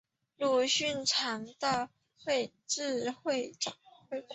[0.39, 1.89] 鲁迅常到
[2.25, 3.53] 全浙会
[4.09, 4.23] 馆。